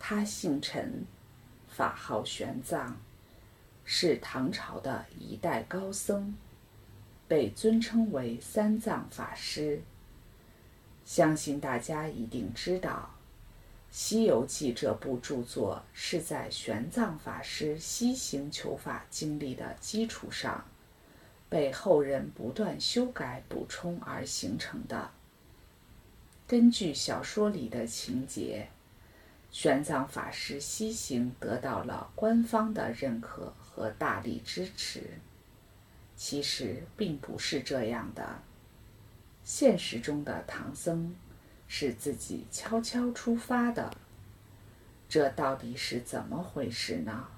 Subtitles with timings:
[0.00, 1.04] 他姓陈，
[1.66, 2.92] 法号玄奘，
[3.84, 6.34] 是唐朝的一代高僧，
[7.26, 9.82] 被尊称为三藏法师。
[11.04, 13.10] 相信大家一定知道，
[13.90, 20.64] 《西游记》这部著作是在玄奘法师西行求法经历的基础上，
[21.48, 25.10] 被后人不断修改补充而形成的。
[26.46, 28.68] 根据小说里的情节。
[29.50, 35.02] 玄奘法师西行得到了官方的认可和大力支持，
[36.16, 38.42] 其实并不是这样的。
[39.42, 41.16] 现实中的唐僧
[41.66, 43.96] 是自己悄悄出发的，
[45.08, 47.28] 这到底是怎么回事呢？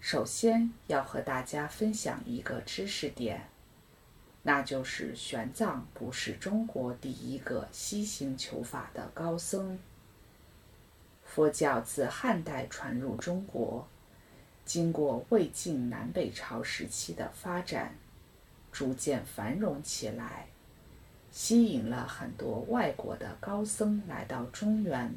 [0.00, 3.48] 首先要和大家分享一个知识点，
[4.42, 9.78] 那就是玄奘不是中国第一个西行求法的高僧。
[11.34, 13.88] 佛教自汉代传入中国，
[14.64, 17.96] 经过魏晋南北朝时期的发展，
[18.70, 20.46] 逐渐繁荣起来，
[21.32, 25.12] 吸引了很多外国的高僧来到中原，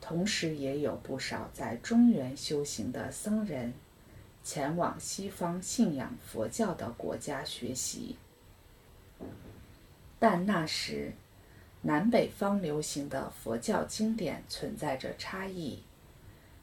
[0.00, 3.74] 同时也有不少在中原修行的僧人，
[4.42, 8.16] 前往西方信仰佛教的国家学习。
[10.18, 11.12] 但那时，
[11.84, 15.82] 南北方流行的佛教经典存在着差异，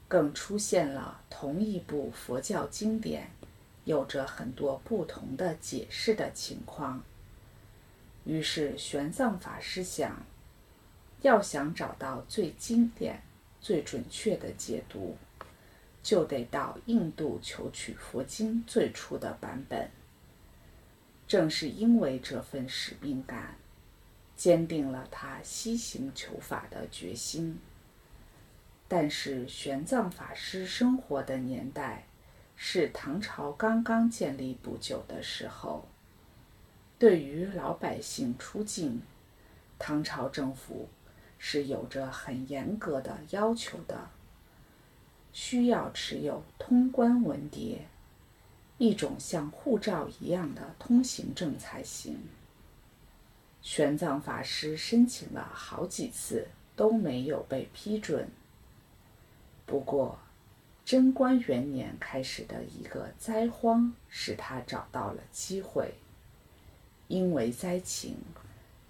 [0.08, 3.30] 更出现了同一部佛教经典
[3.84, 7.02] 有着很多不同的解释的情况。
[8.24, 10.24] 于是玄奘法师想，
[11.20, 13.22] 要想找到最经典、
[13.60, 15.18] 最准确的解读，
[16.02, 19.90] 就得到印度求取佛经最初的版本。
[21.28, 23.59] 正是因为这份使命感。
[24.40, 27.58] 坚定了他西行求法的决心。
[28.88, 32.06] 但是玄奘法师生活的年代
[32.56, 35.86] 是唐朝刚刚建立不久的时候，
[36.98, 39.02] 对于老百姓出境，
[39.78, 40.88] 唐朝政府
[41.36, 44.08] 是有着很严格的要求的，
[45.34, 47.80] 需要持有通关文牒，
[48.78, 52.18] 一种像护照一样的通行证才行。
[53.62, 58.28] 玄奘法师申请了好几次都没有被批准。
[59.66, 60.18] 不过，
[60.84, 65.94] 贞观元年开始的一个灾荒使他找到了机会。
[67.06, 68.16] 因为灾情，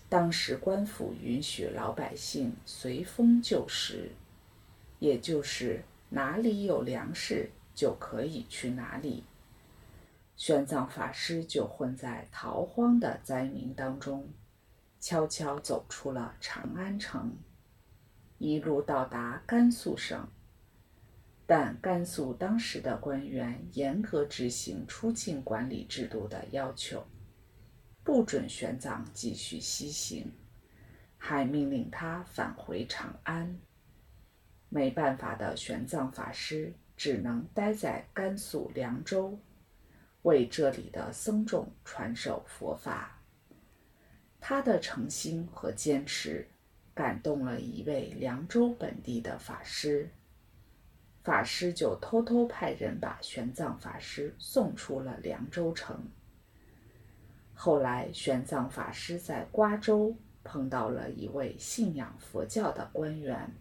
[0.08, 4.12] 当时官府允许老百姓随风就食，
[4.98, 9.24] 也就是哪里有粮食就可以去哪里。
[10.36, 14.26] 玄奘法师就混在逃荒的灾民当中。
[15.00, 17.38] 悄悄走出了长安城，
[18.36, 20.28] 一路到达甘肃省。
[21.46, 27.04] 但甘肃当时的官员严格执行出境管理制度的要求，
[28.04, 30.30] 不准玄奘继续西行，
[31.16, 33.58] 还命令他返回长安。
[34.68, 39.40] 没办法的玄奘法师只能待在甘肃凉州，
[40.22, 43.19] 为这里的僧众传授佛法。
[44.40, 46.48] 他的诚心和坚持
[46.94, 50.10] 感动了一位凉州本地的法师，
[51.22, 56.08] 法师就偷偷派人把玄奘法师送出了凉州城。
[57.54, 63.54] 后来，玄奘法师在瓜州碰到了一位信仰佛教的官员，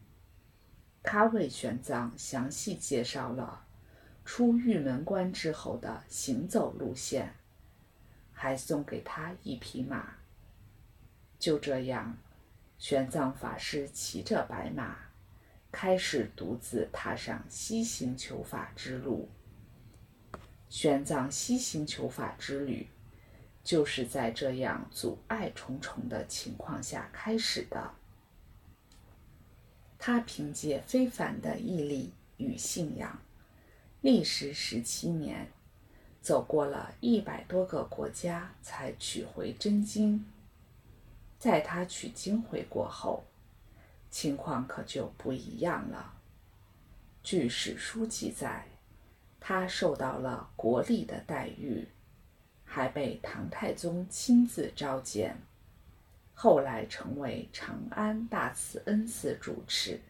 [1.03, 3.65] 他为玄奘详细介绍了
[4.23, 7.35] 出玉门关之后的行走路线，
[8.31, 10.18] 还送给他一匹马。
[11.39, 12.17] 就这样，
[12.77, 14.97] 玄奘法师骑着白马，
[15.71, 19.29] 开始独自踏上西行求法之路。
[20.67, 22.87] 玄奘西行求法之旅，
[23.63, 27.91] 就是在这样阻碍重重的情况下开始的。
[29.97, 33.21] 他凭借非凡的毅力与信仰，
[34.01, 35.51] 历时十七年，
[36.21, 40.25] 走过了一百多个国家，才取回真经。
[41.39, 43.23] 在他取经回国后，
[44.11, 46.13] 情况可就不一样了。
[47.23, 48.67] 据史书记载，
[49.39, 51.87] 他受到了国力的待遇，
[52.65, 55.37] 还被唐太宗亲自召见，
[56.33, 60.01] 后来成为长安大慈恩寺主持。